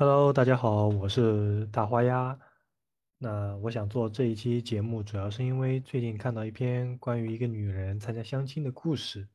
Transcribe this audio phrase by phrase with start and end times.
[0.00, 2.38] Hello，大家好，我是大花鸭。
[3.18, 9.28] 那我想做这一期节目，主要是因为最近看到一篇关于一个女人参加相亲的故事。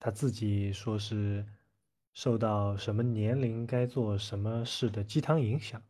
[0.00, 1.46] 她自己说是
[2.12, 5.80] 受到什么年龄该做什么事的鸡汤影响，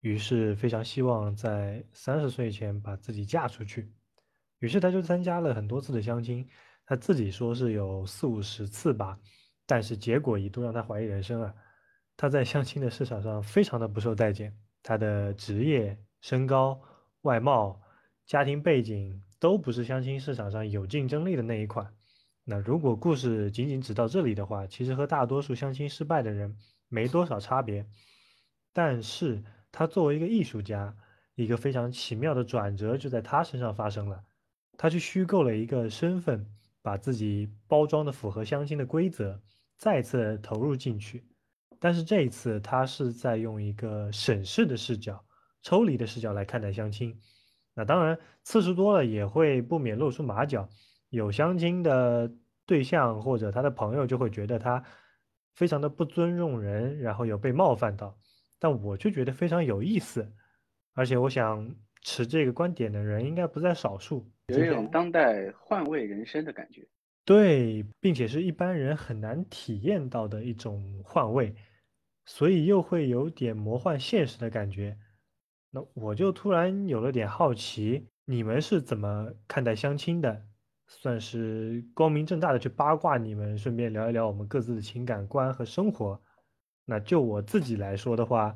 [0.00, 3.92] 于是非常希望在三十岁前把自己嫁出去。
[4.60, 6.48] 于是她就参加了很多次的相亲，
[6.86, 9.20] 她自己说是有四五十次吧，
[9.66, 11.54] 但是结果一度让她怀疑人生啊。
[12.18, 16.82] 他在相亲的市场上非常的不受待见，他的职业、身高、
[17.22, 17.80] 外貌、
[18.26, 21.94] 家庭背景都不是相亲市场上有竞争力的那一款。
[22.42, 26.56] 那如果故事仅仅只到这里的话，其实和大多数相亲失败的人
[26.88, 27.86] 没多少差别。
[28.72, 30.96] 但是他作为一个艺术家，
[31.36, 34.24] 一个非常奇妙的转折就在他身上发生了。
[34.76, 36.44] 他去虚构了一个身份，
[36.82, 39.40] 把自己包装的符合相亲的规则，
[39.76, 41.27] 再次投入进去。
[41.78, 45.24] 但是这一次，他是在用一个审视的视角、
[45.62, 47.18] 抽离的视角来看待相亲。
[47.74, 50.68] 那当然，次数多了也会不免露出马脚。
[51.10, 52.30] 有相亲的
[52.66, 54.82] 对象或者他的朋友就会觉得他
[55.54, 58.18] 非常的不尊重人，然后有被冒犯到。
[58.58, 60.30] 但我就觉得非常有意思，
[60.94, 64.28] 而且我想持这个观点的人应该不在少数。
[64.48, 66.86] 有一种当代换位人生的感觉。
[67.24, 71.54] 对，并且是一般人很难体验到的一种换位。
[72.28, 74.98] 所以又会有点魔幻现实的感觉，
[75.70, 80.44] 那我就突然有了点好奇，你们是怎么看待相亲的？
[80.86, 86.20] 算是光明正大的去八卦你们，顺便聊一聊我们各自的情感观和生活。
[86.84, 88.54] 那就我自己来说的话，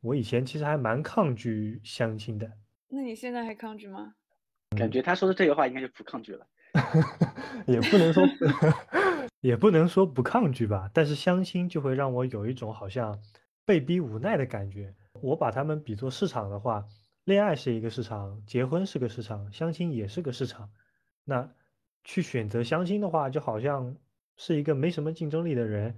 [0.00, 2.48] 我以前其实还蛮抗拒相亲的。
[2.88, 4.14] 那你现在还抗拒吗？
[4.76, 6.46] 感觉他说的这个话应该就不抗拒了。
[7.66, 8.22] 也不能说。
[9.40, 13.20] 也不能说不抗拒吧，但是相亲就会让我有一种好像
[13.64, 14.94] 被逼无奈的感觉。
[15.20, 16.86] 我把他们比作市场的话，
[17.24, 20.70] 恋爱是一个市场，结婚是个市场，相亲也是个市场。
[21.24, 21.48] 那
[22.04, 23.96] 去选择相亲的话，就好像
[24.36, 25.96] 是一个没什么竞争力的人，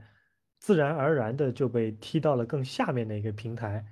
[0.59, 3.87] 自然而然的就被踢到了更下面的一个平台。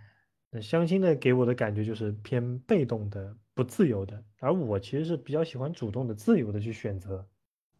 [0.50, 7.26] 那相亲的给我的感觉就是偏被动的、不自由的，而我其实是比较喜欢主动的、自由的去选择。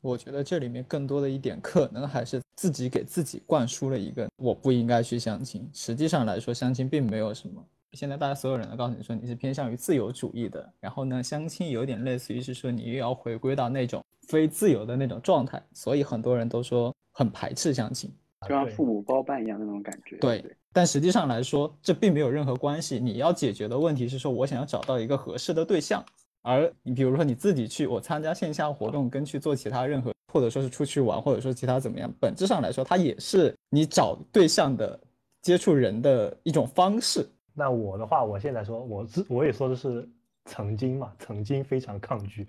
[0.08, 5.69] 我觉得这里面更多的一点，可能还是自己给自己灌输了一个我不应该去相亲。
[5.74, 7.62] 实际上来说，相亲并没有什么。
[7.92, 18.10] 现在大家所有人都告诉你说你是偏向于自由主义的，然后呢，相亲有点类似于是说你又要回归到那种非自由的那种状态，所以很多人都说很排斥相亲，
[18.48, 20.16] 就像父母包办一样那种感觉。
[20.16, 20.42] 对，
[20.72, 22.98] 但实际上来说，这并没有任何关系。
[22.98, 26.02] 你要解决的问题是说，我想要找到一个合适的对象。
[26.48, 34.98] 而你比如说你自己去，我参加线下活动，跟去做其他任何，或者说是出去玩，或者说其他怎么样，本质上来说，它也是你找对象的
[35.42, 37.28] 接触人的一种方式。
[37.53, 40.08] 那我的话，我现在说，我自我也说的是
[40.47, 42.48] 曾经嘛，曾经非常抗拒，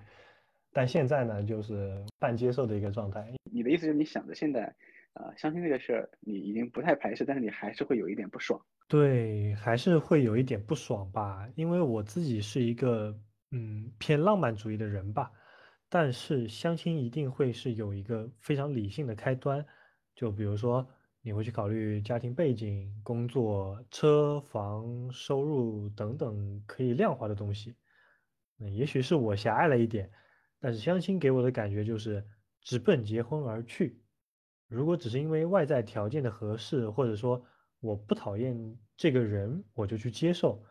[0.71, 3.29] 但现在呢，就是半接受的一个状态。
[3.51, 4.73] 你的意思就是你想着现在，
[5.15, 8.57] 呃，相亲这个事儿，你已经不太排斥，但是你还是会有一点不爽。
[8.87, 13.13] 对，还是会有一点不爽吧，因为我自己是一个。
[13.51, 15.31] 嗯，偏浪漫主义的人吧，
[15.89, 19.65] 但是相亲一定会是有一个非常理性的开端，
[20.13, 20.87] 就比如说
[21.21, 27.75] 你会去考虑家庭背景、工作、车房、收入等等可以量化的东西。
[28.55, 30.11] 那也许是我狭隘了一点，
[30.59, 32.23] 但是相亲给我的感觉就是
[32.61, 34.03] 直奔结婚而去。
[34.67, 37.43] 如果只是因为外在条件的合适，或者说
[37.79, 40.63] 我不讨厌这个人，我就去接受。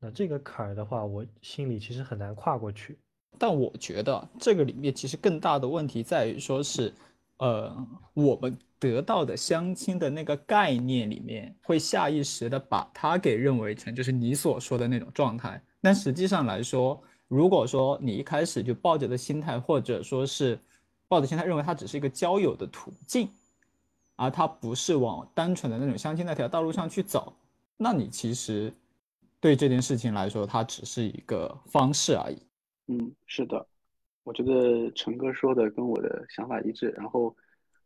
[0.00, 2.96] 那这个坎儿的话，我心里其实很难跨过去。
[3.36, 6.92] 但我觉得这个里面其实更大的问题在于说是，
[7.38, 7.76] 呃，
[8.14, 15.60] 我们得到的相亲的那个概念里面，会下意识的把它给认为成就是你所说的那种状态。
[15.80, 20.58] 但实际上来说，如果说你一开始就抱着的心态，或者说是
[21.08, 23.28] 抱着心态认为它只是一个交友的途径，
[24.14, 27.32] 而它不是往单纯的那种相亲那条道路上去走，
[27.76, 28.72] 那你其实。
[29.40, 32.42] 对这件事情来说，它只是一个方式而已。
[32.88, 33.66] 嗯，是的，
[34.24, 36.88] 我觉得陈哥说的跟我的想法一致。
[36.96, 37.36] 然后，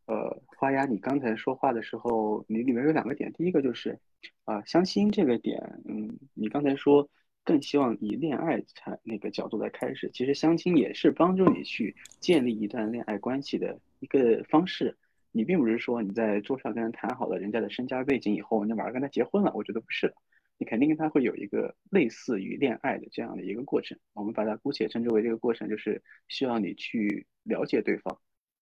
[0.07, 3.99] 呃，花丫，你刚才说话的时候，你里面有两个点，第一个就是，
[4.45, 7.07] 啊，相亲这个点，嗯，你刚才说
[7.45, 14.97] 更希望以恋爱才那个角度来开始，其实相亲也是帮助你去建立一段恋爱关系的一个方式。
[15.33, 20.15] 你并不是说你在桌上跟人谈好了人家的身家背景以后，你马上跟他结婚了，我觉得不是。
[20.63, 28.17] 你肯定跟他会有一个类似于恋爱的这样的一个过程，我们把它姑且称之为这个过程，就是需要你去了解对方，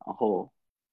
[0.07, 0.51] 然后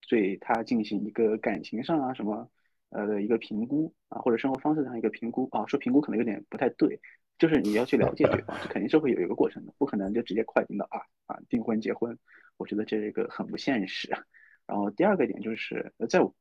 [0.10, 2.52] 对他进行一个感情上啊什么
[2.90, 7.00] 呃的一个评估啊，或者生活方式上一个评估啊，说评估可能有点不太对，
[7.38, 12.20] 就是你要去了解对方，肯定是会有一个过程的，不可能就直接快进到啊啊订婚结婚，
[12.58, 14.10] 我觉得这是一个很不现实。
[14.66, 16.36] 然后第二个点就是在我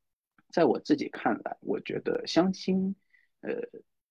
[0.51, 2.93] 在我自己看来，我觉得相亲，
[3.39, 3.61] 呃，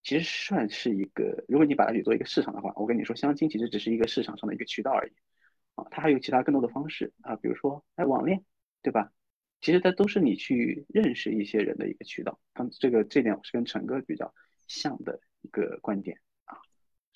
[0.06, 5.12] 其实算是一个，如果你把它比作一个市场的话，我跟你说，相亲其实只是一个市场上的一个渠道而已，
[5.74, 8.44] 啊，它还有其他更多的方式啊，比如说哎网恋，
[8.82, 9.10] 对吧？
[9.60, 12.38] 其实它都是你去认识一些人的一个渠道。
[12.54, 14.32] 刚这个这点我是跟陈哥比较
[14.68, 16.54] 像的一个观点啊，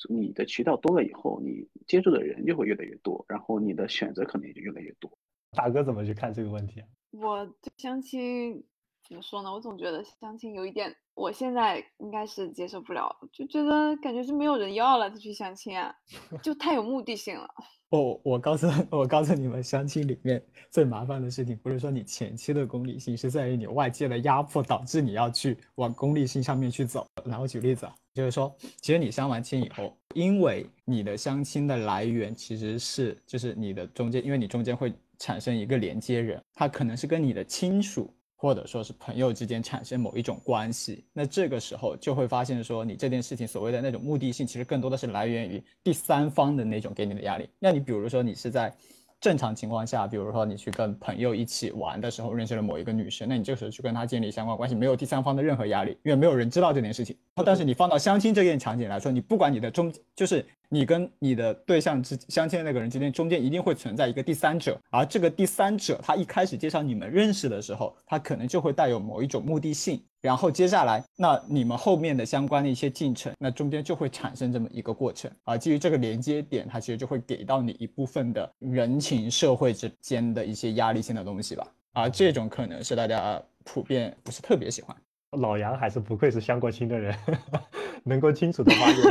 [0.09, 5.17] 你的渠道多了以后，你接触的人就会越来越多，然后你的选择可能也就越来越多。
[5.53, 6.83] 大哥怎么去看这个问题？
[7.13, 8.65] 我对相亲
[9.11, 9.53] 怎么说呢？
[9.53, 15.93] 我总觉得相亲有一点，我现在应该是接受不了，就觉得感觉是没有人要了，他去相亲啊，
[16.41, 17.49] 就太有目的性了。
[17.91, 20.41] 哦，我告诉 我告诉你们，相亲里面
[20.71, 27.05] 最麻烦的事情，不是说你前期的功利性，是在于你外界的压迫导致你要去往功利性上面去走。
[27.25, 34.93] 然后举例子啊，就是说，其实你相完亲以后，因为你的相亲的来源其实是就是你的中间，因为你中间会。
[35.23, 38.11] 产生一个连接人，他可能是跟你的亲属
[38.41, 47.47] 或者说是朋友之间产生某一种关系，那这个时候就会发现说，你这件事情所谓的那种目的性，其实更多的是来源于第三方的那种给你的压力。
[47.59, 48.75] 那你比如说你是在。
[49.21, 57.15] 正常情况下，比如说你去跟朋友一起玩的时候认识了某一个女生，那你这时候去跟她建立相关关系，没有第三方的任何压力，因为没有人知道这件事情。
[57.45, 70.03] 但是你放到相亲这件场景来说，你不管你的中，就是你跟你的对象之相亲的那个人之间，中间一定会存在一个第三者，而这个第三者他一开始介绍你们认识的时候，他可能就会带有某一种目的性。
[70.23, 75.57] 然后接下来，那你们后面的相关的一些进程，那中间就会产生这么一个过程啊。
[75.57, 81.67] 基于这个连接点，它其实就会给到你一部分的人情社会之间的一些压力性的东西吧。
[81.93, 84.95] 啊，这种可能是大家普遍不是特别喜欢。
[85.39, 87.17] 老杨还是不愧是相过亲的人，
[88.05, 89.03] 能够清楚的发现。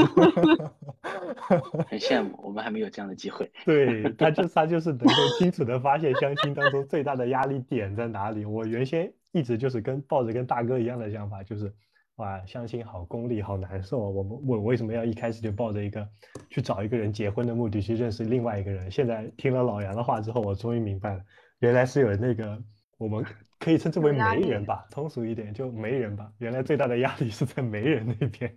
[1.89, 3.49] 很羡慕，我们还没有这样的机会。
[3.65, 8.45] 对他就他就是能够清楚的发现相亲当中最大的压力点在哪里。
[8.45, 9.11] 我原先。
[9.31, 11.73] 一直就是跟抱着跟大哥一样的想法，就是
[12.15, 14.09] 哇，相亲好功利，好难受啊。
[14.09, 16.07] 我们我为什么要一开始就抱着一个
[16.49, 18.89] 去找一个人结婚的目的去认识另外一个人？
[18.91, 21.21] 现在听了老杨的话之后，我终于明白了，
[21.59, 22.61] 原来是有那个
[22.97, 23.23] 我们
[23.59, 26.31] 可以称之为媒人吧，通俗一点就媒人吧。
[26.39, 28.53] 原来最大的压力是在媒人那边。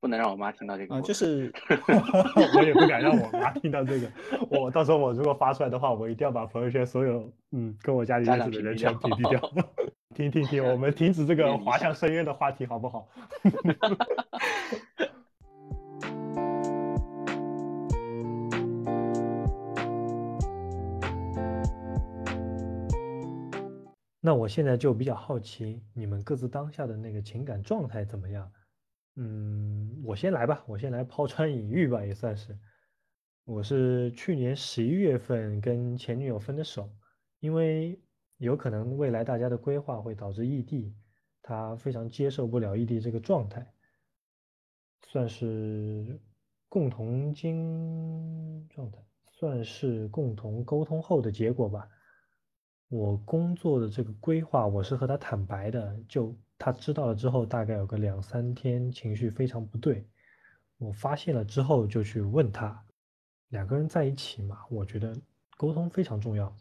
[0.00, 1.52] 不能让我妈听到这个啊，就是
[2.56, 4.10] 我也不敢让我妈听到这个。
[4.50, 9.40] 我到时候我如果发出来的话，我一定要把朋友圈所有嗯跟我家里认识的人全屏蔽掉。
[10.16, 13.06] 停停停，我们停止这个滑向深渊的话题好不好？
[24.22, 28.50] 那我现在就比较好奇，你们各自当下的那个情感状态怎么样？
[29.22, 32.58] 嗯，我先来吧，我先来抛砖引玉吧，也算是。
[33.44, 36.90] 我是去年十一月份跟前女友分的手，
[37.38, 38.00] 因为
[38.38, 40.96] 有可能未来大家的规划会导致异地，
[41.42, 43.70] 她非常接受不了异地这个状态，
[45.06, 46.18] 算是
[46.70, 51.86] 共同经状态，算是共同沟通后的结果吧。
[52.88, 56.34] 我工作的这个规划，我是和他坦白的，就。
[56.60, 60.06] 他知道了之后，大概有个两三天，情绪非常不对。
[60.76, 62.84] 我发现了之后，就去问他，
[63.48, 65.16] 两个人在一起嘛，我觉得
[65.56, 66.54] 沟通非常重要。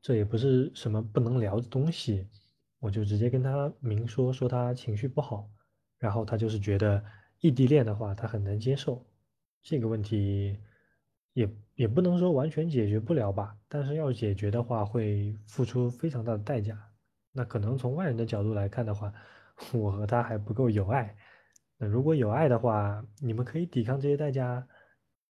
[0.00, 2.26] 这也不是什么不能聊的东西，
[2.80, 5.48] 我就直接跟他明说，说他情绪不好，
[5.98, 7.00] 然后他就是觉得
[7.38, 9.06] 异地恋的话，他很难接受。
[9.62, 10.58] 这个问题
[11.34, 16.91] 也也不能说完全解决不了吧，但是要解决的话，会付出非常大的代价。
[17.32, 19.12] 那可能从外人的角度来看的话，
[19.72, 21.16] 我和他还不够有爱。
[21.78, 24.66] 那如果有爱的话，你们可以抵抗这些代价。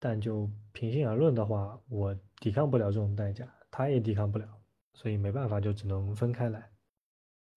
[0.02, 4.48] 但就平心而论的话，我抵抗不了这种代价，他也抵抗不了，
[4.94, 6.70] 所以没办法，就只能分开来。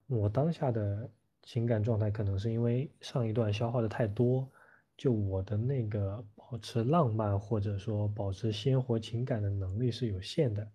[0.08, 1.10] 我当下的
[1.42, 4.52] 情感状态，可能是因为上一段消耗的太多，
[4.98, 10.70] 就我的那个保持浪漫或者说保持鲜活情感的能力是有限的。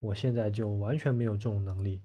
[0.00, 2.02] 我现在就完全没有这种能力。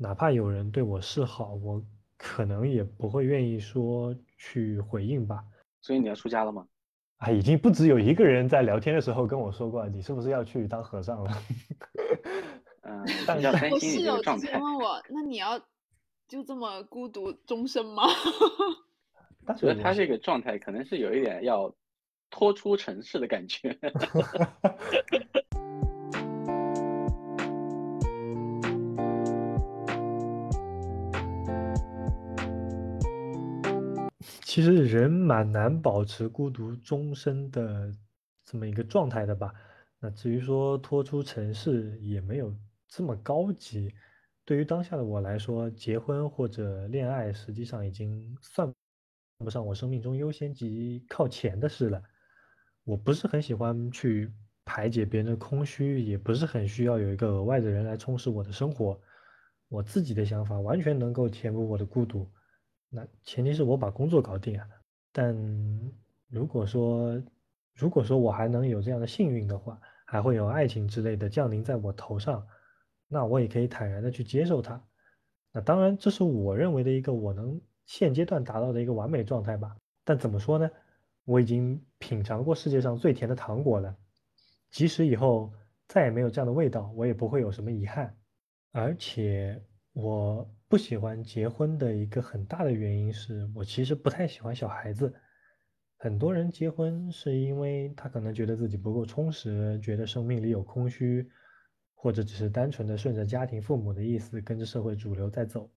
[0.00, 1.84] 哪怕有人对我示好，我
[2.16, 5.42] 可能也不会愿意说去回应吧。
[5.80, 6.64] 所以你要出家了吗？
[7.16, 11.30] 啊，已经不只有一个人在聊天的时候跟我说过，你是不是要去当和尚了？
[12.82, 14.56] 嗯，比较担心你这个状态。
[14.60, 15.58] 问我， 那你要
[16.28, 18.04] 就这么孤独终身吗？
[19.48, 21.74] 我觉得他这个状态可能是有一点要
[22.30, 23.76] 脱出城市的感觉。
[34.48, 37.92] 其实人蛮难保持孤独终身的
[38.46, 39.52] 这么一个状态的吧。
[40.00, 42.56] 那至于说脱出城市，也没有
[42.88, 43.92] 这么高级。
[44.46, 48.72] 对于当下的我来说，结婚或者恋爱，实际上已经算
[49.36, 52.02] 不上我生命中优先级靠前的事了。
[52.84, 54.32] 我不是很喜欢去
[54.64, 58.98] 排解别人的空虚，也不是很需要有一个额外的人来充实我的生活。
[59.68, 62.26] 我自己的想法完全能够填补我的孤独。
[62.88, 64.68] 那前提是我把工作搞定啊。
[65.12, 65.34] 但
[66.28, 67.22] 如果说，
[67.74, 72.46] 如果说我还能有这样的幸运的话，还会有爱情之类的降临在我头上，
[73.08, 74.82] 那我也可以坦然的去接受它。
[75.52, 79.76] 那当然，这是我认为的一个我能现阶段达到的一个完美状态吧。
[80.04, 80.70] 但怎么说呢？
[81.24, 83.94] 我已经品尝过世界上最甜的糖果了，
[84.70, 85.52] 即使以后
[85.86, 88.16] 再也没有这样的味道，我也不会有什么遗憾。
[88.72, 95.10] 而且我不喜欢结婚的一个很大的原因是我其实不太喜欢小孩子。
[95.96, 101.26] 很多人结婚是因为他可能觉得自己不够充实，觉得生命里有空虚，
[101.94, 105.70] 或者只是单纯的顺着家庭、父母的意思，跟着社会主流在走。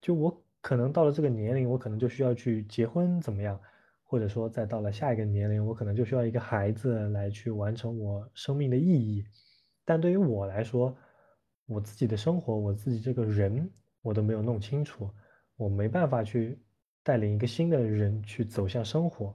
[0.00, 3.58] 就我可能到了这个年龄，我可能就需要去结婚，怎么样？
[4.02, 9.24] 或者说，再到了下一个年龄，我可能就需要一个孩子来去完成我生命的意义。
[9.84, 10.96] 但对于我来说，
[11.66, 13.70] 我自己的生活，我自己这个人，
[14.04, 15.08] 我都没有弄清楚，
[15.56, 16.58] 我没办法去
[17.02, 19.34] 带领一个新的人去走向生活，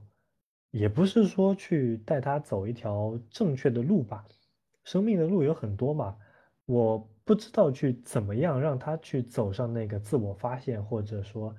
[0.70, 4.24] 也不是说去带他走一条正确的路吧。
[4.84, 6.16] 生命的路有很多嘛，
[6.66, 11.52] 我不知道去怎么样让他去走上那个自我发现或者说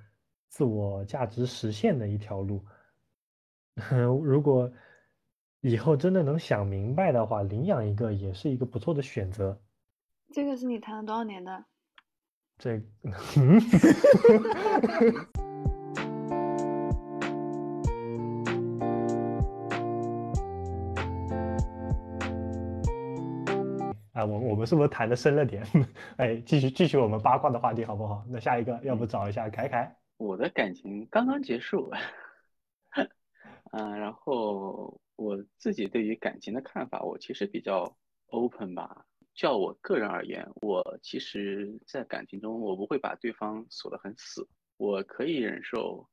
[0.47, 2.63] 自我价值实现的一条路。
[4.23, 4.71] 如果
[5.59, 9.61] 以后真的能想明白的话，领养一个也是一个不错的选择。
[10.33, 11.65] 这个是你谈了多少年的？
[12.61, 12.75] 这，
[24.13, 25.65] 啊，我我们是不是谈的深了点？
[26.17, 28.23] 哎，继续继续我们八卦的话题好不好？
[28.29, 29.91] 那下一个要不找一下凯凯？
[30.17, 31.89] 我的感情刚刚结束。
[33.71, 39.07] 嗯， 然后我自己对于感情的看法，我其实比较 open 吧。
[39.33, 44.47] 叫我个人而言，我其实在感情中，我不会把对方锁得很死。
[44.77, 46.09] 我可以忍受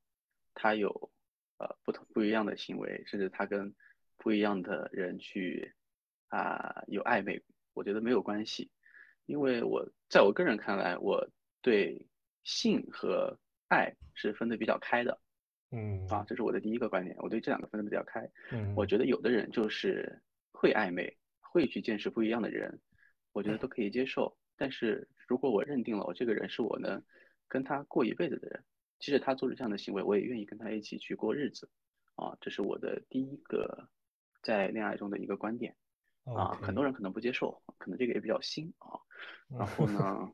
[0.53, 1.11] 他有
[1.57, 3.73] 呃不同不一样的行为，甚至他跟
[4.17, 5.73] 不一样的人去
[6.27, 8.69] 啊有暧昧，我觉得没有关系，
[9.25, 11.29] 因为我在我个人看来，我
[11.61, 12.07] 对
[12.43, 15.19] 性和爱是分得比较开的。
[15.71, 18.27] 嗯啊，这是我的第一个观点，我对这两个分得比较开。
[18.51, 20.19] 嗯，我觉得有的人就是
[20.51, 22.79] 会暧昧，会去见识不一样的人，
[23.39, 24.37] 我觉得都可以接受。
[24.57, 27.01] 但是如果我认定了我这个人是我能
[27.47, 28.65] 跟他过一辈子的人，
[28.99, 31.69] 即使他做出这样的行为，我也愿意跟他一起去过日子。
[32.15, 33.87] 啊，这是我的第一个
[34.43, 35.73] 在恋爱中的一个观点。
[36.25, 38.99] 啊，很多人可能不接受，可能这个也比较新啊。
[39.57, 40.33] 然后呢，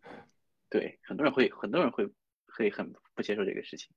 [0.68, 2.12] 对，很多人会，很多人会
[2.48, 3.96] 会很不接受这个事情。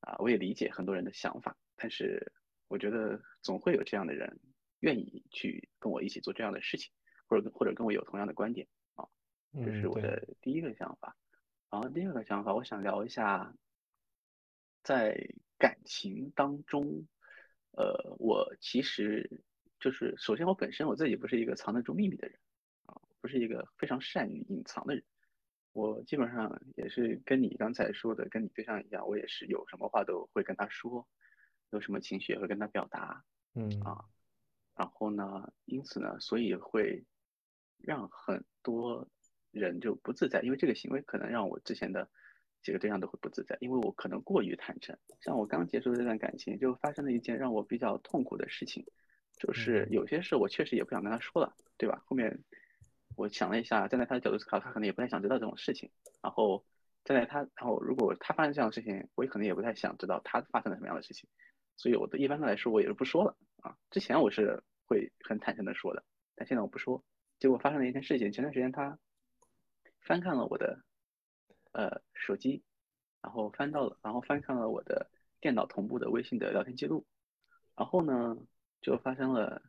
[0.00, 2.32] 啊，我也理解很多人的想法，但是
[2.66, 4.40] 我觉得总会有这样的人
[4.80, 6.92] 愿意去跟我一起做这样的事情，
[7.28, 9.06] 或者或者跟我有同样的观点啊，
[9.64, 11.16] 这是我的第一个想法。
[11.70, 13.54] 然后第二个想法，我想聊一下，
[14.82, 17.06] 在感情当中，
[17.72, 19.42] 呃，我其实
[19.78, 22.38] 就是首先我本身我自己不是一个藏得住秘密的人
[22.86, 25.04] 啊，不是一个非常善于隐藏的人。
[25.72, 31.06] 我基本上也是跟你刚才说的，跟你对象一样，我也是有什么话都会跟他说，
[31.70, 33.22] 有什么情绪也会跟他表达，
[33.54, 34.04] 嗯啊，
[34.74, 37.04] 然后呢，因此呢，所以会
[37.78, 39.08] 让很多
[39.50, 42.08] 人就不自在，因为这个行为可能让我之前的
[42.62, 44.96] 几个对象都会不自在，因为我可能过于坦诚。
[45.20, 48.84] 像我刚结束这段感情，就发生了一件让我比较痛苦的事情，
[49.36, 52.02] 就是有些事我确实也不想跟他说了，对吧？
[52.06, 52.44] 后面。
[53.16, 55.90] 我想了一下，站在他的角度思考，他可能也不太想知道这种事情。
[56.22, 56.64] 然后
[57.04, 61.28] 站在他，然后如果他发生这样的事情，我也可能也不太想知道他发生了什么样的事情。
[61.76, 63.76] 所以，我的一般的来说，我也是不说了啊。
[63.90, 66.04] 之前我是会很坦诚的说的，
[66.36, 67.02] 但现在我不说。
[67.38, 68.98] 结果发生了一件事情，前段时间他
[70.00, 70.82] 翻看了我的
[71.72, 72.62] 呃手机，
[73.22, 77.06] 然后翻到了，然后翻看了我的电脑同步的微信的聊天记录，
[77.76, 78.36] 然后呢，
[78.80, 79.62] 就发生了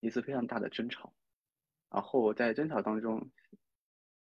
[0.00, 1.12] 一次非常大的争吵。
[1.90, 3.30] 然后在争吵当中，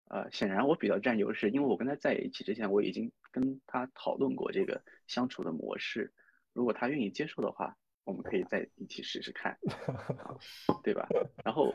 [0.06, 6.12] 呃，显然我比较占优势，因为我跟他在一起之前，我已经跟他讨论过这个相处的模式。
[6.54, 9.56] 如果他愿意接受的话，我们可以在一起试试看，
[10.84, 11.08] 对吧？
[11.46, 11.72] 然后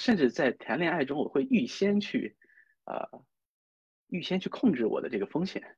[0.00, 2.34] 甚至在谈恋爱中，我会预先去，
[2.84, 3.22] 呃，
[4.08, 5.76] 预先去控制我的这个风险，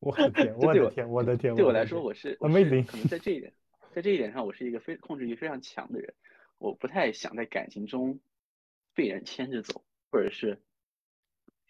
[0.00, 3.54] 我的天， 我我的天，我的天，对我来说，我是我是 Amazing 可能在这一点，
[3.94, 6.14] 在这一点上，我是一个非控制欲非常强的人。
[6.58, 8.20] 我不太想在感情中
[8.94, 10.60] 被人牵着走，或者是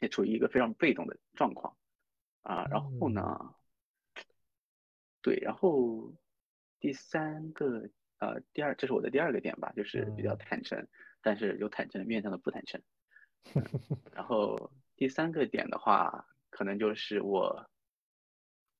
[0.01, 1.77] 也处于一个非常被动的状况
[2.43, 2.67] 啊。
[2.69, 3.55] 然后呢，
[5.23, 6.13] 对，然后
[6.81, 7.89] 第三个
[8.19, 10.89] 呃，第二，这是我的第二个点吧，就是比较嗯坦诚，
[11.27, 12.81] 但是有坦诚的面向的不坦诚。
[14.15, 17.69] 然后第三个点的话，可能就是我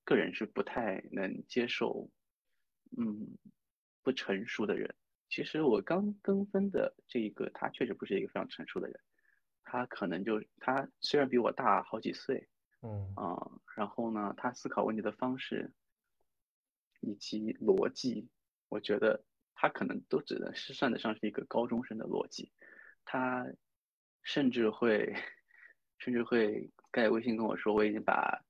[0.05, 2.09] 个人是不太能接受，
[2.97, 3.37] 嗯，
[4.05, 4.95] 不成熟的人。
[5.29, 9.01] 其实我刚跟分的这个，他确实不是一个非常成熟的人，
[9.65, 12.49] 他可能就他虽然比我大好几岁，
[12.83, 15.73] 嗯啊、然后呢，他思考问题的方式
[17.01, 18.29] 以及逻辑，
[18.69, 19.25] 我觉得
[19.59, 22.53] 他可能都只能是算得上是一个高中生的逻辑，
[23.07, 23.45] 他
[24.23, 25.17] 甚至会
[25.99, 28.43] 甚至会盖微信跟我说我已经把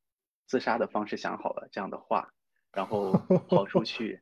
[0.46, 2.34] 自杀的方式想好了这样的话，
[2.72, 3.12] 然后
[3.48, 4.20] 跑出去，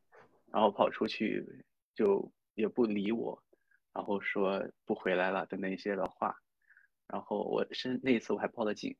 [0.53, 1.64] 然后跑出去
[1.95, 3.43] 就也不理我，
[3.95, 6.37] 然后说不回来了等等一些的话，
[7.09, 8.95] 然后我是那一次我还报了警。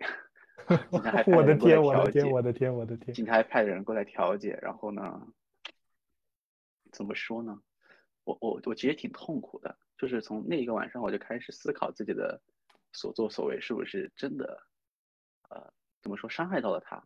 [0.91, 5.29] 警察还派我的人过来天，我的天，调解我的天，我的天，警察还派人过来调解，然后呢，
[6.93, 7.61] 怎么说呢？
[8.25, 12.41] 我我我其实挺痛苦的，就是从那一个晚上我就开始思考自己的
[12.93, 14.63] 所作所为是不是真的，
[15.51, 17.03] 呃，怎么说伤害到了他。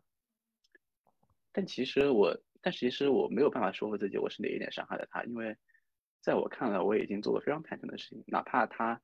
[1.51, 5.57] 但其实我，但其实我没有办法说服自己我是哪一点伤害了他，因为
[6.21, 9.01] 在我看来我已经做了非常坦诚的事情，哪怕他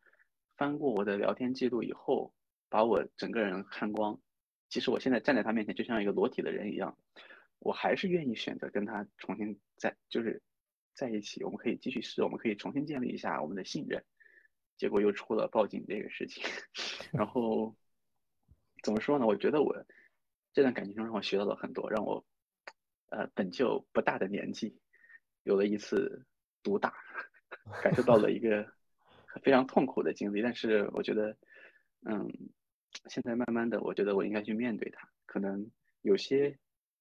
[0.56, 2.34] 翻过我的聊天记录以后，
[2.70, 4.20] 把我整个人看光，
[4.70, 6.98] 其实我现在站在他面前就像一个裸体的人一样，
[7.60, 10.42] 我还是愿意选择跟他重新再就是
[10.96, 14.04] 在一起，我们可以继续试，我们可以重新建立一下我们的信任。
[14.78, 16.44] 结果又出了报警这个事情，
[17.14, 17.76] 然后
[18.84, 19.26] 怎么说呢？
[19.26, 19.86] 我觉得我
[20.52, 22.26] 这段感情中让我学到了很多，让我
[23.08, 24.78] 呃本就不大的年纪
[25.44, 26.26] 有了一次
[26.62, 26.94] 毒打，
[27.82, 28.70] 感受到了一个
[29.44, 30.42] 非常痛苦的经历。
[30.42, 31.38] 但是我觉得，
[32.06, 32.30] 嗯，
[33.10, 35.10] 现在慢慢的，我觉得我应该去面对它。
[35.26, 36.58] 可能有些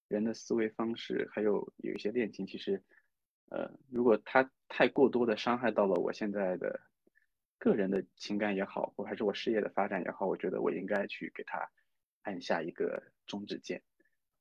[0.06, 2.82] 人的思维方式，还有有一些恋情，其实，
[3.50, 6.80] 呃，如果他太过多的伤害到了我现在的
[7.58, 11.68] 个人的情感也好，或还是我事业的发展也好，我觉得我应该去给他
[12.22, 13.80] 按下一个终止键。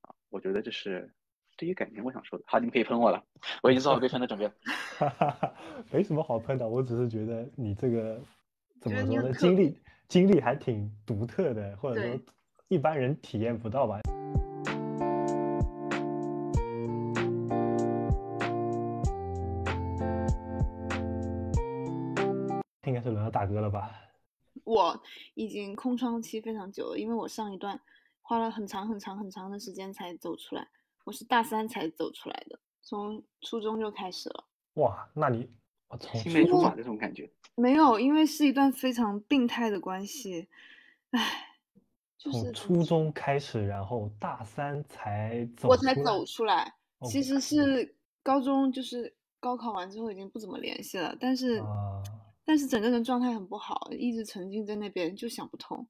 [0.00, 1.10] 啊，我觉得这是
[1.56, 2.44] 对于感情我想说的。
[2.46, 3.24] 好，你们可以喷我了，
[3.62, 4.54] 我已经做好被喷的准备了。
[4.98, 5.54] 哈哈哈，
[5.92, 8.20] 没什么好喷的，我只是觉得你这个
[8.80, 9.32] 怎么说呢？
[9.34, 12.20] 经历经历还挺独特的，或者说
[12.68, 14.00] 一般人体验不到吧。
[24.94, 25.00] 我
[25.34, 27.80] 已经空窗期非常久了，因为我上一段
[28.22, 30.68] 花了很长很长很长的时间才走出来，
[31.04, 34.44] 我是大三才走出来的，从初中就开始了。
[34.74, 35.50] 哇，那你
[35.88, 40.48] 我从青梅竹马这种感觉，没有，因为是一段非常病态的关系，
[41.10, 41.46] 唉，
[42.18, 46.62] 就是从初中开始，然后大三才走我才走出来。
[46.98, 52.02] 哦其实是高中，就是高考完之后已经不怎么联系了，但是、啊，
[52.44, 55.86] 但是整个人状态很不好，一直沉浸在那边就想不通。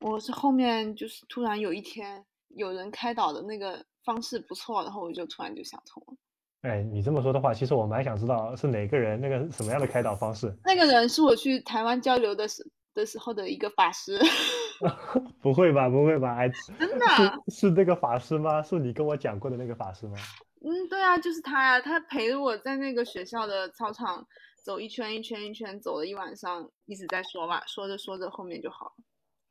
[0.00, 6.16] 我是后面就是突然有一天有人开导的那个方式不错，然后我就突然就想通了。
[6.62, 10.52] 哎，你这么说的话，其实我蛮想知道是哪个人，那个什么样的开导方式。
[10.64, 14.18] 那个人是我去台湾交流的时的时候的一个法师，
[15.40, 16.34] 不会吧，不会吧？
[16.36, 17.06] 哎，真的。
[17.48, 18.60] 是是那个法师吗？
[18.62, 20.16] 是你跟我讲过的那个法师吗？
[20.62, 24.26] 嗯，对啊，就是他呀，他陪着我在那个学校的操场
[24.66, 28.92] 走一圈一圈一圈，走了一晚上，一直在说嘛，说着说着后面就好了。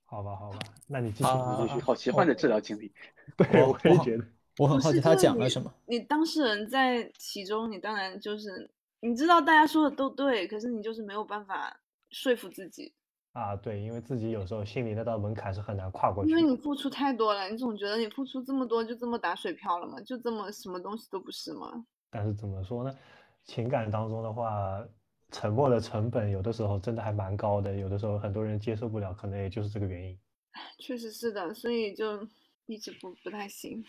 [0.03, 2.91] 好吧，好吧，那你继续，啊继续，好奇幻的治疗经历。
[3.37, 4.25] 对，我也觉得，
[4.57, 5.73] 我很好奇他讲了什么。
[5.85, 12.93] 你当事人在其中，你当然就是你知道大家说的都对，可是你就是没有办法说服自己，
[13.31, 16.41] 啊，对，因为自己有时候心里那道门槛是很难跨过去因为。
[16.41, 19.97] 你付出太多了，你总觉得你付出这么多就这么打水漂了吗？
[20.01, 21.85] 就这么什么东西都不是吗？
[22.09, 22.93] 但是怎么说呢？
[23.45, 24.83] 情感当中的话，
[25.35, 30.17] 沉默的成本有的时候真的还蛮高的，有的时候很多人接受不了，可能也就是这个原因。
[30.79, 32.25] 确实是的，所以就
[32.67, 33.83] 一直不不太行。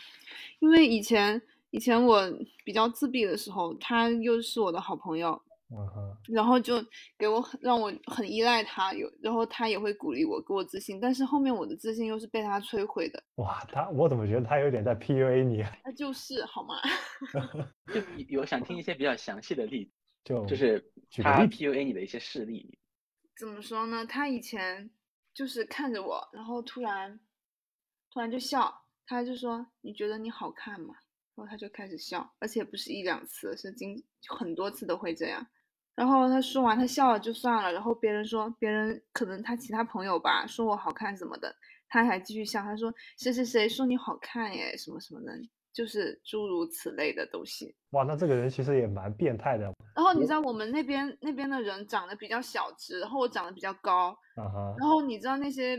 [0.59, 2.21] 因为以前以前我
[2.65, 6.85] 比较自闭的时候，他又是我的好朋友，嗯哼，然后就
[7.17, 10.99] 给我很让我很依赖他，有然后他也会鼓励我，给我自信。
[11.01, 15.73] 但是后面我的自信又是被他摧毁的，哇，他我怎么觉得他有点在 PUA 你啊？
[15.85, 16.75] 他就是好吗？
[17.95, 19.93] 就有想听一些比较详细的例子，
[20.27, 22.77] 就就是他 PUA 你的一些事例。
[23.39, 24.05] 怎么说呢？
[24.05, 24.91] 他以前
[25.33, 27.21] 就是看着我，然后突然
[28.11, 30.97] 突然就笑，他就说你觉得你好看吗？
[31.37, 35.47] 然后他就开始笑，而且不是一两次，是经很多次都会这样。
[35.95, 37.73] 然后他说完，他笑了就算了。
[37.73, 41.55] 然后别人说，别人可能他其他朋友吧，说我好看什么的，
[41.89, 42.63] 他还继续笑。
[42.63, 45.33] 他说谁谁谁说你好看耶，什么什么的，
[45.77, 47.77] 就是诸如此类的东西。
[47.91, 49.65] 哇，那这个人其实也蛮变态的。
[49.95, 54.17] 然后你知道我们那边那边的人长得比较小只，然后我长得比较高。
[54.37, 54.75] 啊哈。
[54.79, 55.77] 然后你知道那些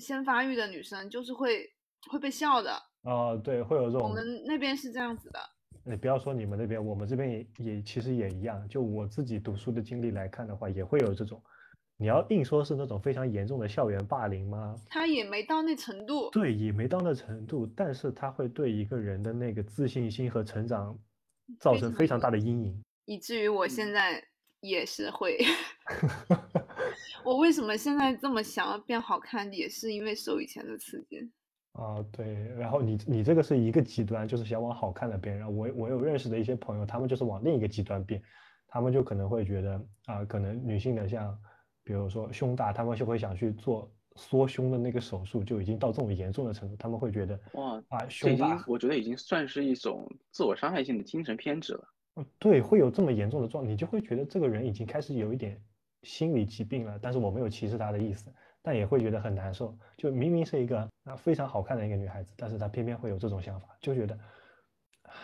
[0.00, 1.66] 先发育的女生就是会
[2.10, 2.76] 会被笑的。
[3.04, 4.06] 哦，对，会有这种。
[4.06, 5.40] 我们那边是这样子的。
[5.82, 8.68] 你不要说你们那边，我们这边也也其实也一样。
[8.68, 11.42] 就我自己读书的经历来看的话，也会有这种。
[12.02, 14.76] 你要硬说是那种非常严重的校园霸凌吗？
[14.88, 16.28] 他也没到那程度。
[16.32, 20.98] 对，也没到那程度，但是他会对一个人的那个自信心和成长
[21.60, 24.20] 造成非常大的阴影，以至于我现在
[24.58, 25.38] 也是会。
[27.24, 31.30] 我为什么现在这么想要变好看，也是因为受以前的刺激。
[31.74, 35.38] 啊，对，然后你你这个是一个极端，就是想往好看的变。
[35.38, 38.20] 然后我我有认识的一些朋友，他们就是往另一个极端变，
[38.66, 41.38] 他们就可能会觉得啊，可能女性的像，
[41.84, 51.84] 比如说胸大，他们就会想去做缩胸的那个手术，就已经到这种严重的程度，他们会觉得哇啊，胸大，我觉得已经算是一种自我伤害性的精神偏执了。
[52.16, 55.60] 嗯，对，会有这么严重的状，你就会觉得这个人已经开始有一点
[56.02, 56.98] 心理疾病了。
[57.00, 58.32] 但是我没有歧视他的意思。
[58.64, 64.16] 但也会觉得很难受，就明明是一个啊非常好看的一个女孩子，但是她偏偏会有这种想法，就觉得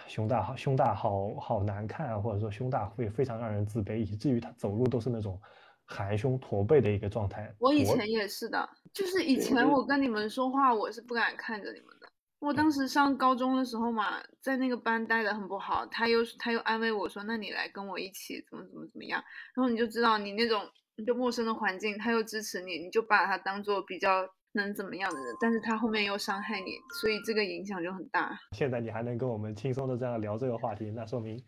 [0.08, 5.40] 胸大好胸大好好难看啊，或者说胸大会非常让人自卑，以至于她走路都是那种
[5.88, 7.52] 含胸驼背的一个状态。
[7.58, 12.06] 我以前也是的，就是以前我跟你们说话，我是不敢看着你们的。
[12.38, 19.20] 我当时上高中的时候嘛，在那个班待的很不好，他又他又安慰我说：“那你来跟我一起，怎么怎么怎么样。”
[19.56, 20.62] 然后你就知道你那种。
[20.98, 28.36] 一个陌生的环境，他又支持你，你就把他当做比较能怎么样的人，但是他后面又伤害你，所以这个影响就很大。
[28.50, 31.40] 现在你还能跟我们轻松的这样聊这个话题，那说明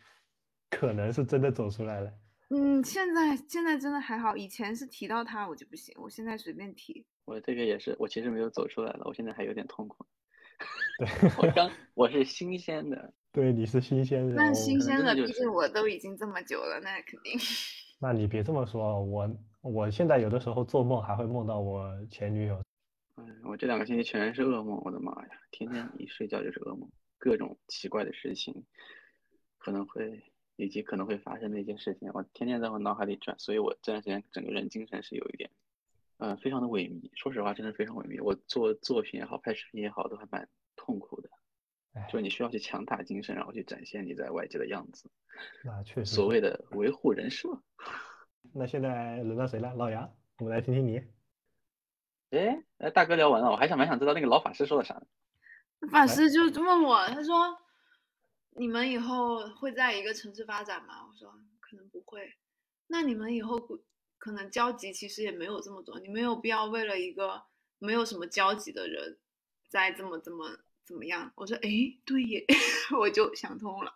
[0.70, 2.12] 可能是真的走出来了。
[2.50, 7.06] 嗯，现在现在真的还好，以前是提到他我就不行，我现在随便提。
[7.24, 10.04] 我这个也是，我其实没有走出来了，我现在还有点痛苦。
[10.98, 11.08] 对，
[11.38, 14.34] 我刚 我是新鲜的，对，你是新鲜的。
[14.34, 17.38] 那新鲜的，毕竟我都已经这么久了，那肯定。
[18.02, 22.60] 那你别这么说，我我现在有的时候做梦还会梦到我前女友。
[23.16, 28.64] 嗯，我这两个星期全是噩梦，我的妈呀，天天一睡觉就是噩梦，各种奇怪的事情，
[29.58, 30.20] 可能会
[30.60, 35.50] 以及可能会发生的一些事情，我天天在我脑海里转，所以我这段时间整个人精神是有一点，
[36.18, 37.10] 嗯，非常的萎靡。
[37.14, 38.22] 说实话，真的非常萎靡。
[38.22, 41.30] 我做作品也好，拍视频也好，都还蛮痛苦的。
[42.08, 45.10] 就你需要去强大精神，然后去展现你在外界的样子。
[45.64, 47.62] 那确实，所谓的维护人设。
[48.54, 49.74] 那现在轮到谁了？
[49.74, 51.02] 老杨，我们来听听你。
[52.30, 55.02] 哎，哎，大哥聊完了，我还想蛮想知道那个老法师说了啥？
[55.90, 57.58] 法师就问我，他说
[58.56, 62.34] ：“你们以后会在一个城市发展吗？”我说：“可能不会。”
[62.88, 63.58] 那你们以后
[64.18, 67.42] 可能交集其实也没有这么多，你没有必要为了一个
[67.78, 69.18] 没有什么交集的人，
[69.68, 70.60] 再这么这么。
[70.82, 71.32] 怎么样？
[71.36, 71.70] 我说，哎，
[72.04, 72.44] 对耶，
[72.98, 73.94] 我就想通了。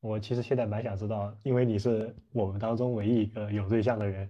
[0.00, 4.28] 我其实现在蛮想知道，因为你是我们当中唯一一个有对象的人，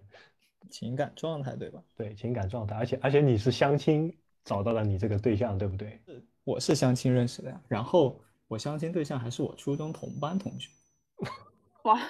[0.68, 1.82] 情感状态对吧？
[1.96, 4.12] 对，情感状态，而且而且你是相亲
[4.44, 6.00] 找到了你这个对象，对不对？
[6.42, 10.68] 我是相亲认识的呀，然后我相亲对象还是我初中同班同学。
[11.84, 12.00] 哇，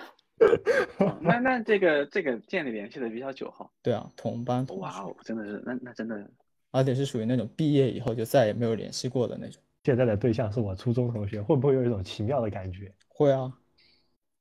[1.21, 3.71] 那那这个这个建立联系的比较久哈。
[3.83, 4.65] 对啊，同班。
[4.79, 6.31] 哇哦，真的是，那那真的，
[6.71, 9.63] 而且是属于那种毕业以后就再也没有联系过的那种。
[9.85, 12.93] 现在的对象是我初中同学，会不会有一种奇妙的感觉？
[13.25, 13.53] 会啊，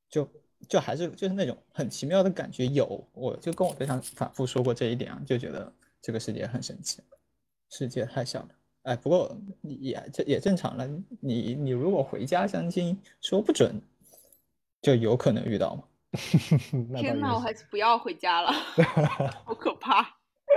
[0.08, 0.28] 就
[0.68, 2.66] 就还是就是那种很奇妙的感觉。
[2.66, 7.00] 有，我就跟我对象反复说过这一点啊，就觉得这个世界很神奇，
[7.70, 8.48] 世界太小了。
[8.82, 10.88] 哎，不过也这也正常了。
[11.20, 13.80] 你你如果回家相亲，说不准。
[14.82, 15.84] 就有可能遇到嘛？
[16.96, 18.50] 天哪，我还是不要回家了，
[19.44, 20.02] 好可怕。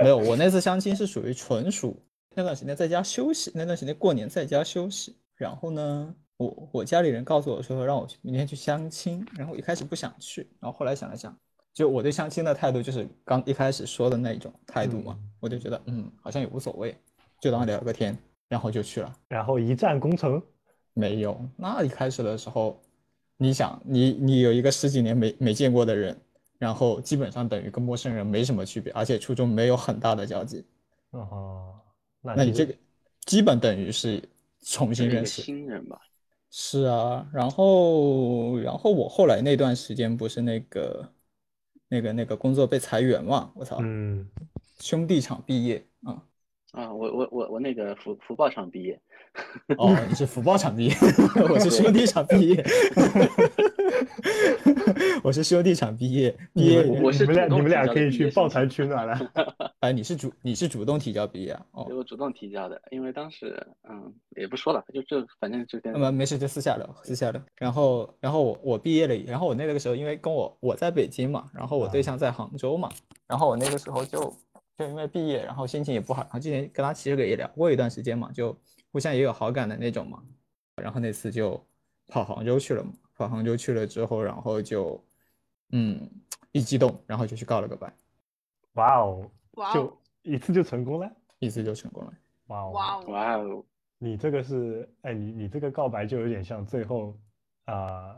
[0.00, 2.02] 没有，我那次相亲是属于纯属
[2.34, 5.14] 那段时间在家休息，那段时间过年在家休息。
[5.34, 11.36] 然后呢，我我家里人告诉我说让我去明天去相亲，然后我一开始不想去，然后后来想了想，
[11.72, 16.96] 就我对相亲的态度就是刚一开始说的那种态度嘛，我就觉得嗯好像也无所谓，
[17.40, 18.16] 就当聊个天，
[18.48, 19.12] 然后就去了。
[19.28, 20.42] 然后一战功成？
[20.92, 22.80] 没有，那一开始的时候。
[23.36, 26.16] 你想，你你有一个十几年没没见过的人，
[26.56, 30.64] 然后基本上等于跟陌生人没什么区别，而且初中没有很大的交集。
[31.10, 31.74] 哦，
[32.22, 32.72] 那你这个
[33.26, 34.22] 基本等于是
[34.62, 36.00] 重新认识新人吧？
[36.56, 41.12] 是啊，然后然后我后来那段时间不是那个
[41.88, 44.24] 那个那个工作被裁员嘛，我操，嗯，
[44.78, 46.22] 兄弟厂毕业啊。
[46.70, 49.00] 啊，我我我我那个福福报厂毕业，
[49.78, 50.94] 哦，你是福报厂毕业，
[51.50, 52.64] 我是兄弟厂毕业，
[55.22, 59.32] 我是兄弟厂毕业，毕业我是你们俩你们俩可以去抱团取暖了。
[59.80, 61.66] 哎，你是主你是主动提交毕业啊？
[61.72, 67.42] 哦，我主动提交的，因为当时嗯也不说了，就就反正就跟那么没事就私下聊，私下聊。
[67.56, 72.88] 然后然后我我毕业了，然后我那个时候因为跟我我在北京嘛，然后我对象在杭州嘛，
[73.26, 74.32] 然后我那个时候就
[74.78, 78.56] 就因为毕业，然后心情也不好，然后之前跟他其实也聊过一段时间嘛，就
[78.94, 80.22] 互相也有好感的那种嘛。
[80.76, 81.60] 然后那次就
[82.06, 85.04] 跑杭州去了嘛，跑杭州去了之后，然后就
[85.70, 86.08] 嗯
[86.52, 87.92] 一激动，然后就去告了个白，
[88.74, 91.10] 哇哦，哇哦就一次就成功了。
[91.40, 92.12] 一次就成功了。
[92.46, 93.64] 哇哦，哇哦，哇哦，
[93.98, 97.18] 你这个是，哎，你你这个告白就有点像最后，
[97.64, 98.16] 啊、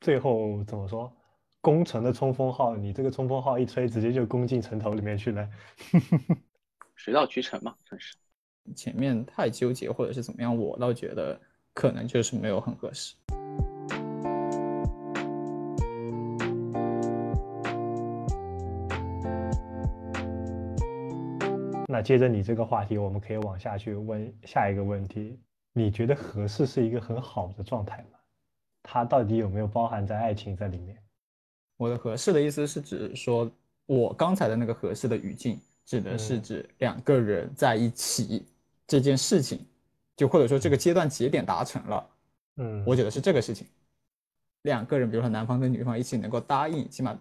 [0.00, 1.12] 最后怎么说？
[1.60, 5.50] 攻城的冲锋号，你这个冲锋号一吹，直接就攻进城头里面去了。
[6.94, 8.16] 水到渠成嘛，算是。
[8.74, 11.40] 前面太纠结或者是怎么样，我倒觉得
[11.74, 13.14] 可能就是没有很合适。
[21.90, 25.38] 那接着你这个话题，我们可以往下去问下一个问题：
[25.72, 28.18] 你觉得合适是一个很好的状态吗？
[28.82, 30.96] 它到底有没有包含在爱情在里面？
[31.76, 33.50] 我的合适的意思是指说，
[33.86, 38.46] 我刚才的那个合适的语境，指的是嗯指两个人在一起
[38.88, 39.64] 这件事情，
[40.16, 42.10] 就或者说这个阶段节点达成了，
[42.56, 43.66] 嗯，我觉得是这个事情。
[44.62, 47.16] 两个人，比如说男方跟女方一起能够答应，起码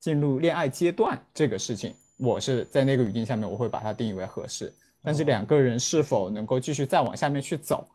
[0.00, 4.70] 进入恋爱阶段这个事情，我是在那个语境下面，我会把它定义为合适。
[5.02, 7.88] 但是哦两个人是否能够继续再往下面去走，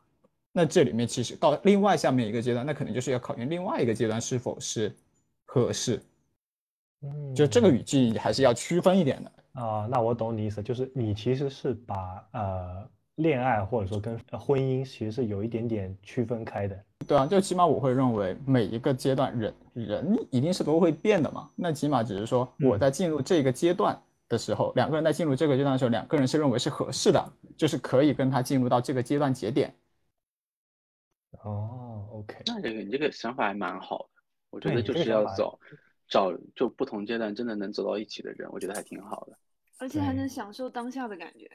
[0.51, 4.95] 那这里面其实到另外下面一个阶段，那可能就是要考验另外一个阶段是否是
[5.45, 6.01] 合适。
[7.03, 9.31] 嗯就这个语境还是要区分一点的。
[9.59, 16.79] 啊、那我懂你意思，就是你其实是把呃恋爱或者说跟呃婚姻其实是有一点点区分开的。
[17.07, 21.49] 对啊，就起码我会认为每一个阶段人人一定是都会变的嘛。
[21.55, 29.73] 那起码只是说我嗯在进入这个阶段的时候，两个人在进入这个阶段的时候，两个人是认为是合适的，就是可以跟他进入到这个阶段节点。
[31.43, 35.59] 哦，OK，那这个你这个想法还蛮好的，我觉得就是要走
[36.07, 39.37] 找就不同阶段真的能走到一起的人，我觉得还挺好的。
[39.77, 41.49] 而且还能享受当下的感觉。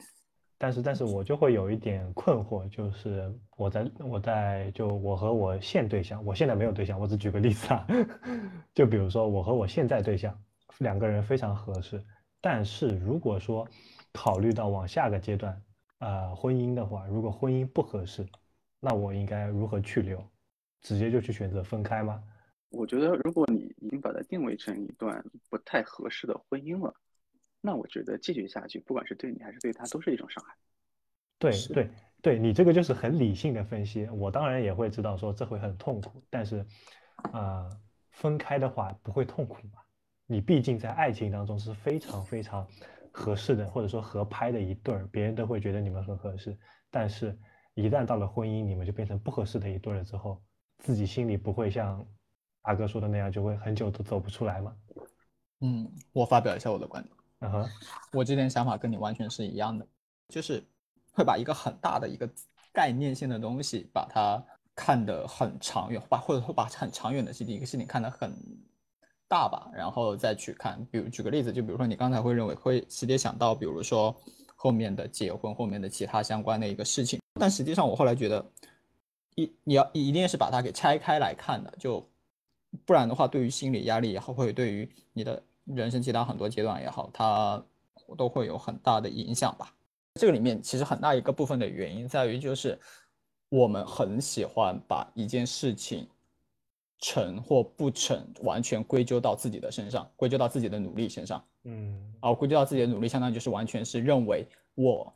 [0.59, 7.87] 但是但是我就会有一点困惑，就是我在我在就我和我现对象，我现在没有对象，我只举个例子啊，
[8.73, 10.41] 就比如说我和我现在对象
[10.79, 12.05] 两个人非常合适，
[12.41, 13.67] 但是如果说
[14.13, 15.61] 考虑到往下个阶段，
[15.99, 18.25] 呃，婚姻的话，如果婚姻不合适，
[18.79, 20.25] 那我应该如何去留？
[20.81, 22.23] 直接就去选择分开吗？
[22.71, 26.95] 我觉得如果你已经把它定位成一段不太合适的婚姻了，
[27.63, 30.55] 那我觉得继续下去，不管是对你还是对他，都是一种伤害。
[31.39, 34.07] 对对对，你这个就是很理性的分析。
[34.11, 36.67] 我当然也会知道说这会很痛苦，但是，
[37.33, 37.71] 呃，
[38.11, 39.81] 分开的话不会痛苦嘛？
[40.27, 42.67] 你毕竟在爱情当中是非常非常
[43.13, 46.57] 合适的，或者说合拍的一对儿，别人都会觉得你们很合适。
[46.91, 47.39] 但是，
[47.75, 50.43] 一旦到了婚姻，你们就变成不合适的一对儿了之后，
[50.79, 52.05] 自己心里不会像
[52.63, 54.77] 大哥说的那样，就会很久都走不出来吗？
[55.61, 57.17] 嗯，我发表一下我的观点。
[57.43, 57.71] 嗯哼，
[58.13, 59.87] 我这点想法跟你完全是一样的，
[60.29, 60.63] 就是
[61.13, 62.29] 会把一个很大的一个
[62.73, 64.43] 概念性的东西，把它
[64.75, 68.33] 看得很长远，把或者说把很长远的事情一个事情看得很
[69.29, 70.83] 大吧，然后再去看。
[70.91, 74.15] 比如举个例子，就比如说你刚才会认为会直接想到，比如说
[74.55, 78.45] 后面的结婚，后面的其他相关的一个事情，但实际上我后来觉得，
[79.35, 82.09] 一你要一定是把它给拆开来看的，就
[82.85, 87.63] 不然的话，对于心理压力也好，或者对于你的人生其他很多阶段也好，它
[88.17, 89.75] 都会有很大的影响吧。
[90.15, 92.79] 这个里面其实很大一个部分的原因在于，就是
[93.49, 96.07] 我们很喜欢把一件事情
[96.99, 101.43] 成或不成完全归咎到自己的身上，归咎到自己的努力身上。
[101.65, 105.15] 嗯啊，归咎到自己的努力，相当于就是完全是认为我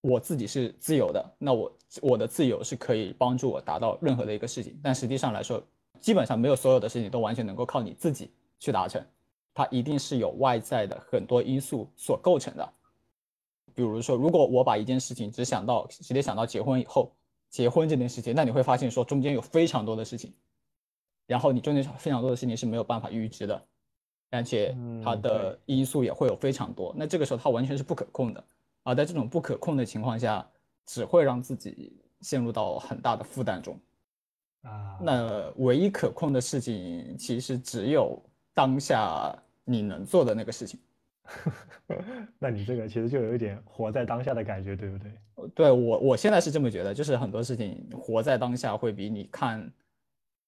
[0.00, 4.78] 我自己是自由的，那我我的自由是可以帮助我达到任何的一个事情。
[4.82, 5.62] 但实际上来说，
[6.00, 9.04] 基本上没有所有的事情都完全能够靠你自己去达成，
[9.54, 12.72] 它一定是有外在的很多因素所构成的。
[13.74, 17.10] 比如说，如果我把一件事情只想到直接想到结婚以后，
[17.48, 20.34] 结婚这件事情，那你会发现说中间有非常多的事情，
[21.26, 23.66] 然后你中间非常多的事情是没有办法预知的。
[24.30, 28.44] 而且它嗯的因素也会有非常多，那这个时候它完全是不可控的
[28.82, 30.44] 啊，在这种不可控的情况下，
[30.84, 33.78] 只会让自己陷入到很大的负担中。
[34.62, 38.20] 啊，那唯一可控的事情其实只有
[38.54, 40.80] 当下你能做的那个事情。
[42.38, 45.12] 那你这个其实就有一点活在当下的感觉，对不对？
[45.54, 49.70] 对我，我现在是这么觉得，就是很多事情活在当下会比你看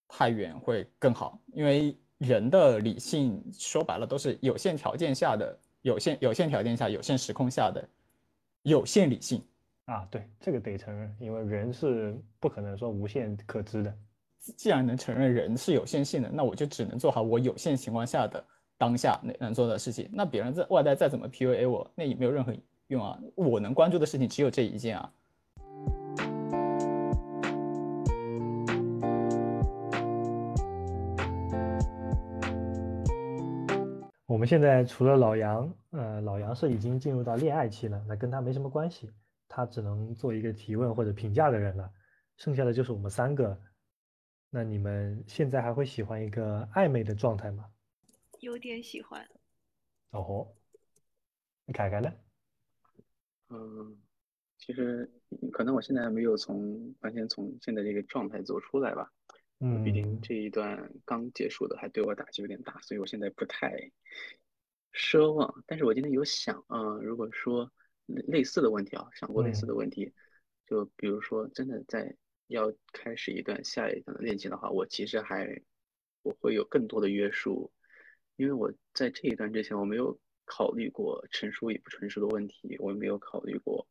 [0.07, 7.87] 太远会更好，因为人的理性说白了都是有限条件下的有限有限条件下有限时空下的
[8.63, 9.43] 有限理性
[9.87, 10.07] 啊。
[10.11, 13.99] 对，这个得承认，因为人是不可能说无限可知的。
[14.57, 18.43] 既然能承认人是有限性的，那我就只能做好我有限情况下的。
[18.79, 22.53] 当下能能做的事情，那别人在外在再怎么 PUA 我，那也没有任何
[22.89, 23.19] 用啊！
[23.35, 25.11] 我能关注的事情只有这一件啊。
[34.27, 39.11] 我们现在除了老杨，呃，老杨是已经进入到恋爱期了，那跟他没什么关系，
[39.49, 41.91] 他只能做一个提问或者评价的人了。
[42.37, 43.59] 剩下的就是我们三个，
[44.51, 47.71] 那你们现在还会喜欢一个暧昧的状态吗？
[48.41, 49.27] 有点喜欢，
[50.11, 50.57] 哦吼，
[51.65, 52.13] 你凯凯呢？
[53.49, 53.97] 嗯，
[54.59, 55.11] 其实
[55.53, 59.11] 可能我现在还没有从完全从现在这个状态走出来吧。
[59.59, 63.91] 嗯，毕竟这一段刚结束的，还对我打击有点大，所以我现在不太
[64.93, 65.65] 奢望。
[65.67, 67.73] 但是我今天有想啊，如果说
[68.05, 70.13] 类似的问题啊，想过类似的问题，
[70.67, 72.15] 就比如说真的在
[72.47, 75.61] 要开始一段下一段的恋情的话，我其实还
[76.23, 77.73] 我会有更多的约束。
[78.37, 83.89] 因为我在这一段之前，我没有考虑过成熟与不成熟的问题，我也没有考虑过，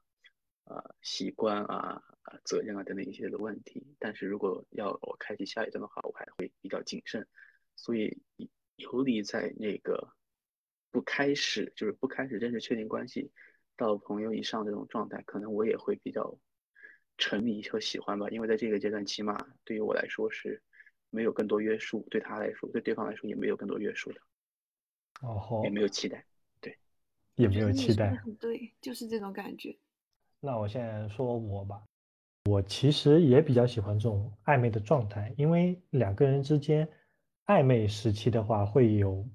[0.66, 3.96] 啊习惯啊啊责任啊等等一些的问题。
[4.00, 7.28] 但是如果要我开启下一段的话，我还会比较谨慎。
[7.76, 8.22] 所以
[8.76, 10.14] 游离在那个
[10.92, 13.32] 不开始，就是不开始正式确定关系
[13.76, 16.38] 到朋友以上这种状态，可能我也会比较
[17.18, 18.28] 沉迷和喜欢吧。
[18.30, 20.62] 因为在这个阶段，起码对于我来说是
[21.10, 24.22] 没有更多约束，对他来说，对对方来说也没有更多约束的。
[25.22, 26.26] 哦，也没有期待，
[26.60, 26.78] 对，
[27.36, 29.78] 也没有期待，对，就是这种感觉。
[30.42, 31.82] 那我现在说我吧，
[32.50, 36.88] 我其实也比较喜欢这种暧昧的状态，因为两个人之间
[37.46, 39.26] 暧昧时期的话，会有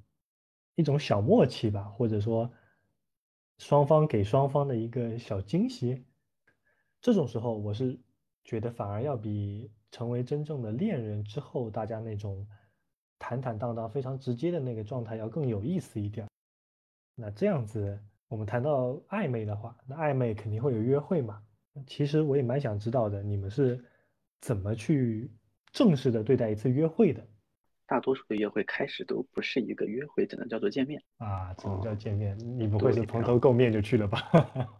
[0.74, 2.52] 一种小默契吧，或者说
[3.56, 6.04] 双方给双方的一个小惊喜。
[7.00, 7.98] 这种时候，我是
[8.44, 12.46] 觉得反而要比成为真正的恋人之后，大家那种。
[13.22, 16.26] 坦坦荡荡、非常直接的那个状态要更有意思一点。
[17.14, 21.42] 那这样子，我们谈到暧昧的话，那暧昧肯定会有约会嘛？
[21.86, 23.84] 其实我也蛮想知道的，你们是
[24.40, 25.30] 怎么去
[25.70, 27.22] 正式的对待一次约会的？
[27.86, 32.38] 大多数的约会开始都不是一个约会，只能叫做见面啊，只能叫见面。
[32.58, 34.18] 你不会是蓬头垢面就去了吧？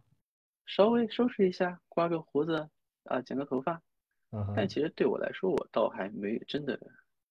[0.74, 2.68] 稍微收拾一下，刮个胡子
[3.04, 3.82] 啊，剪个头发。
[4.30, 6.80] 嗯，但其实对我来说，我倒还没真的。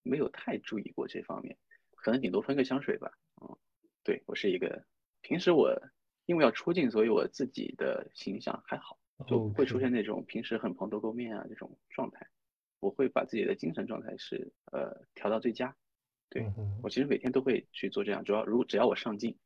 [0.02, 1.58] 没有太注意过这方面，
[1.98, 3.12] 可能顶多喷个香水吧。
[3.42, 3.58] 嗯，
[4.02, 4.86] 对我是一个，
[5.22, 5.78] 平时我
[6.26, 8.98] 因为要出镜，所以我自己的形象还好，
[9.28, 12.26] 就不会出现那种平时很蓬头垢面啊这种状态。
[12.80, 15.76] 我会把自己的精神状态是呃调到最佳。
[16.30, 16.50] 对
[16.82, 19.38] 我其实每天都会去做这样，主要如果只要我上镜，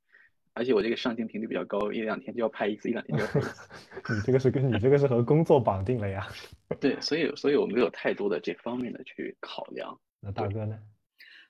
[0.53, 3.69] 而且我这个上镜频率比较高，一两天就要拍一次，一两天就要拍一次。
[4.13, 6.27] 你这个是跟你这个是和工作绑定了呀？
[6.79, 9.99] 对，所以所以我没有太多的这方面的去考量。
[10.19, 10.77] 那大哥呢？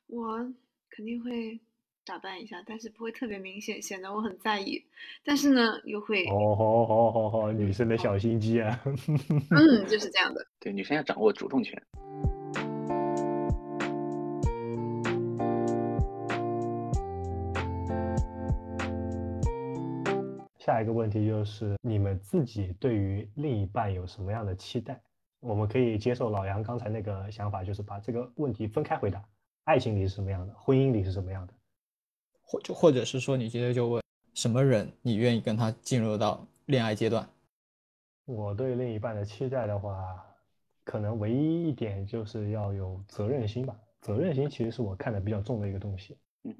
[0.08, 0.38] 我
[0.90, 1.60] 肯定会
[2.06, 4.84] 打扮一下，但是不会特别明显，显得我很在意。
[5.24, 8.80] 但是呢，又会哦，好好好好，女生的小心机啊。
[8.86, 10.46] 嗯，就是这样的。
[10.60, 11.82] 对，女生要掌握主动权。
[20.66, 24.98] 下一个问题就是，你们自己对于另一半有什么样的期待？
[25.42, 29.22] 我们可以接受老杨刚才那个想法，就是把这个问题分开回答。
[29.66, 30.54] 爱情里是什么样的？
[30.54, 31.54] 婚姻里是什么样的？
[32.42, 34.02] 或就或者是说，你直接就问
[34.36, 37.28] 什么人，你愿意跟他进入到恋爱阶段？
[38.24, 40.26] 我对另一半的期待的话，
[40.86, 43.78] 可能唯一一点就是要有责任心吧。
[44.00, 46.18] 责任心其实是我看的比较重的一个东西。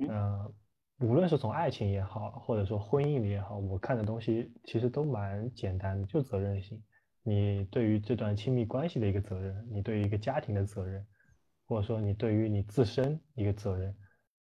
[0.10, 0.54] 嗯，
[1.00, 6.82] 无论是从爱情也好，或者说婚姻里也好，我看的东西其实都蛮简单的，就责任心。
[7.24, 11.06] 你对于这段亲密关系的一个责任，你对于一个家庭的责任，
[11.66, 13.96] 或者说你对于你自身一个责任，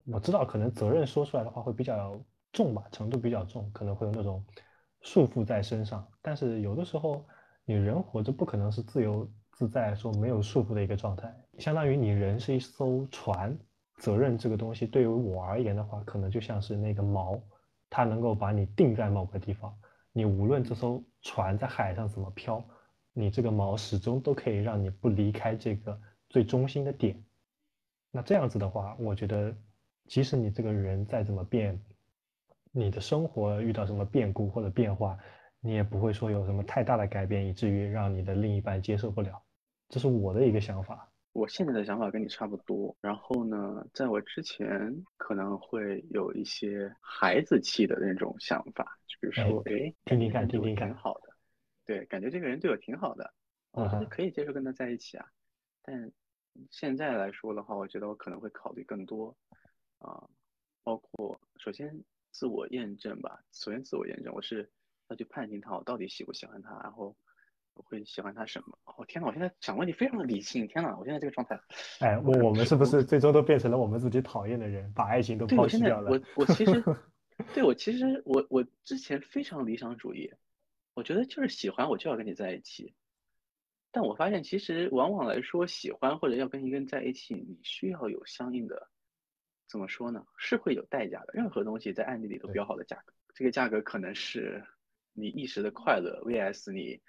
[0.05, 2.19] 我知道可能责任说出来的话会比较
[2.51, 4.43] 重吧，程度比较重，可能会有那种
[5.01, 6.07] 束缚在身上。
[6.21, 7.25] 但是有的时候
[7.65, 11.33] 你人活着不可能是自由自在，说没有束缚的一个状态。
[11.59, 13.57] 相当于你人是一艘船，
[14.03, 17.39] 责任这个东西对于我而言的话，可能就像是那个锚，
[17.89, 19.73] 它能够把你定在某个地方。
[20.11, 22.61] 你无论这艘船在海上怎么飘，
[23.13, 25.97] 你这个锚始终都可以让你不离开这个
[26.27, 27.23] 最中心的点。
[28.11, 29.55] 那这样子的话，我觉得，
[30.09, 31.81] 即使你这个人再怎么变，
[32.73, 35.17] 你的生活遇到什么变故或者变化，
[35.61, 39.41] 你也不会说有什么太大的改变，以至于让你的另一半接受不了。
[39.87, 41.09] 这是我的一个想法。
[41.33, 42.95] 我现在的想法跟你差不多。
[43.01, 51.35] 然后呢，在我之前可能会有一些孩子气的那种想法，就比如说，哎，听听看，听听看，挺好的。
[51.85, 53.33] 对，感觉这个人对我挺好的，
[53.71, 55.27] 我觉得可以接受跟他在一起啊。
[55.81, 56.11] 但
[56.69, 59.35] 现在来说的话，我觉得我可能会考虑更多
[59.97, 60.29] 啊，
[60.83, 61.99] 包括首先
[62.31, 63.43] 自我验证吧。
[63.51, 64.69] 首先自我验证，我是
[65.07, 67.15] 要去判定他我到底喜不喜欢他，然后。
[67.75, 68.77] 我会喜欢他什么？
[68.85, 69.27] 哦天哪！
[69.27, 70.67] 我现在想问题非常的理性。
[70.67, 70.95] 天哪！
[70.97, 71.59] 我现在这个状态，
[71.99, 76.11] 哎，我我们是不是最终都变成了我们自己讨厌的人，把爱情都抛弃掉了？
[76.11, 76.83] 我我其实，
[77.53, 80.31] 对我其实我我之前非常理想主义，
[80.93, 82.93] 我觉得就是喜欢我就要跟你在一起。
[83.91, 88.87] 但我发现其实往往来说，喜欢或者要跟一个人在一起，你需要有相应的，
[89.67, 90.23] 怎么说呢？
[90.37, 91.33] 是会有代价的。
[91.33, 94.63] 任何东西在案例里都标好了价格，这个价格可能是
[95.13, 97.01] 你一时的快乐 vs 你。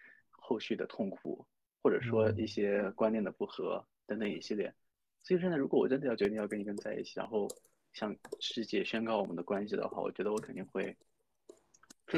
[0.46, 1.46] 后续的痛苦，
[1.82, 4.74] 或者说一些观念的不合等等一系列，
[5.22, 7.48] 所以现在如果我真的要决定要跟一个人在一起，然后
[7.94, 10.94] 向世界宣告我们的关系的话，我觉得我肯定会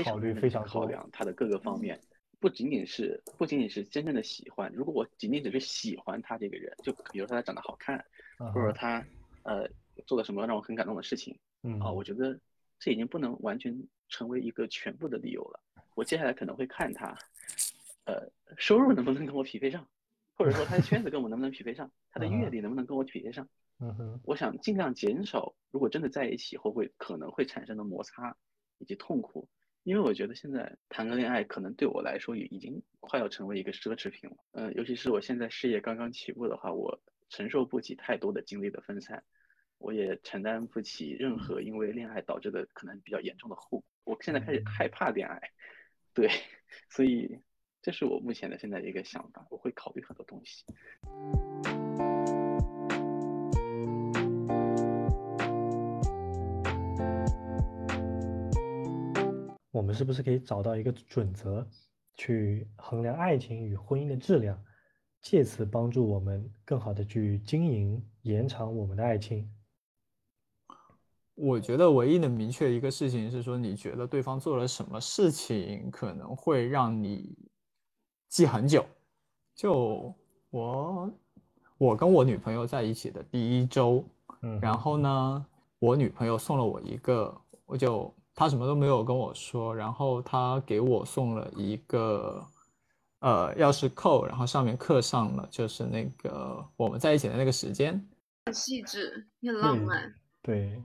[0.02, 2.00] 考虑非常考量他的各个方面，
[2.40, 8.04] 不仅仅是不仅仅是真正的喜欢，如果我仅仅只是喜欢他这个人，就比如说他长得好看，
[8.52, 9.06] 或者说他
[9.44, 9.68] 呃
[10.04, 11.38] 做了什么让我很感动的事情，
[11.80, 12.36] 啊，我觉得
[12.80, 13.72] 这已经不能完全
[14.08, 15.60] 成为一个全部的理由了。
[15.94, 17.16] 我接下来可能会看他。
[18.06, 19.86] 呃，收入能不能跟我匹配上，
[20.36, 23.48] 或者说他的圈子跟我能不能匹配上，他的阅历能不能跟我匹配上？
[23.78, 28.36] 嗯哼，我想尽量减少，如果真的在一起后会可能会产生的摩擦
[28.78, 29.48] 以及痛苦，
[29.82, 34.36] 因为我觉得现在谈个恋爱可能对我来说也已经快要成为一个奢侈品了。
[34.52, 36.98] 嗯，尤其是我现在事业刚刚起步的话，我
[37.28, 39.24] 承受不起太多的精力的分散，
[39.78, 43.84] 我也承担不起任何因为恋爱导致的可能比较严重的后果。
[44.04, 45.50] 我现在开始害怕恋爱，
[46.14, 46.30] 对，
[46.88, 47.40] 所以。
[47.86, 50.64] 这是我目前的现在一个想法，我会考虑很多东西。
[59.70, 61.64] 我们是不是可以找到一个准则，
[62.16, 64.60] 去衡量爱情与婚姻的质量，
[65.20, 69.48] 借此帮助我们更好的去经营、延长我们的爱情？
[71.36, 77.45] 我觉得唯一能明确一个事情是说，你觉得对方做了什么事情可能会让你。
[78.28, 78.84] 记很久，
[79.54, 80.14] 就
[80.50, 81.10] 我，
[81.78, 84.04] 我跟我女朋友在一起的第一周，
[84.42, 85.46] 嗯，然后呢，
[85.78, 92.44] 我女朋友送了我一个，我就她什么都没有跟我说，然后她给我送了一个，
[93.20, 97.92] 呃，钥匙扣，然后上面刻上了就是那个我们在一起的那个时间，
[98.46, 100.82] 很细致，很浪漫，对。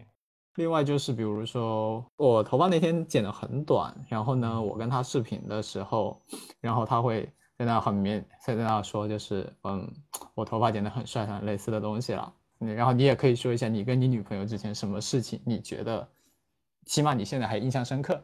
[0.55, 6.21] 另外就是，比如说我头发那天剪得很短，然后呢，我跟他视频的时候，
[6.59, 7.23] 然后他会
[7.57, 9.89] 在那很面在那说，就是嗯，
[10.35, 12.33] 我头发剪得很帅，很类似的东西了。
[12.59, 16.05] 然后你也可以说一下，你跟你女朋友之前什么事情，你觉得
[16.85, 18.21] 起码你现在还印象深刻？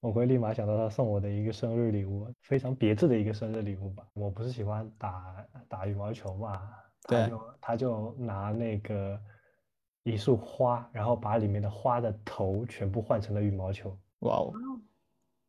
[0.00, 4.04] 我会立马想到他送我的一个生日礼物，非常别致的一个生日礼物吧。
[4.12, 6.60] 我不是喜欢打打羽毛球嘛，
[7.04, 9.18] 他就他就拿那个。
[10.02, 13.96] 一束花，然后把里面的花的头全部换成了羽毛球。
[14.20, 14.52] 哇哦！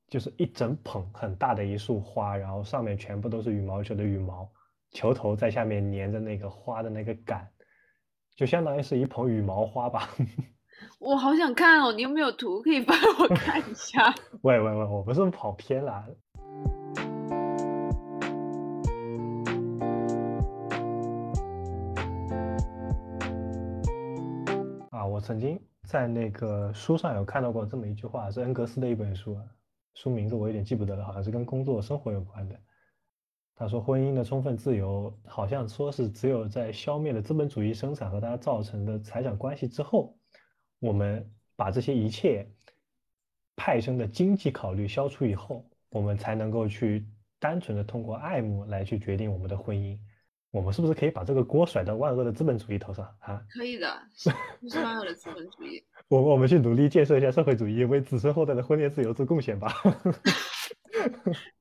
[0.07, 4.49] 就是一整捧很大的一束花，然后上面全部都是羽毛球的羽毛，
[4.91, 7.47] 球头在下面粘着那个花的那个杆，
[8.35, 10.09] 就相当于是一捧羽毛花吧。
[10.99, 14.13] 我好想看哦，你有没有图可以帮我看一下？
[14.43, 16.05] 喂喂喂，我不是跑偏了。
[25.21, 29.37] 曾经在那个书上有看到过这么一句话，是恩格斯的一本书，
[29.93, 32.59] 书名字我有点记不得了，好像是跟工作生活有关的。
[33.55, 40.17] 他说，婚姻的充分自由，好像说是只有在消灭了资本主义生产和它造成的财产关系之后，
[40.79, 42.47] 我们把这些一切
[43.55, 47.05] 派生的经济考虑消除以后，我们才能够去
[47.39, 49.99] 单纯的通过爱慕来去决定我们的婚姻。
[50.51, 53.41] 我们是不是可以把这个锅甩到万恶的资本主义头上啊？
[53.49, 54.29] 可以的，是
[54.79, 55.81] 万恶的资本主义。
[56.09, 59.73] 我我们去努力建设一下社会主义，为子孙后代的婚恋自由做贡献吧。